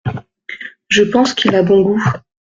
[0.89, 2.03] Je pense qu’il a bon goût.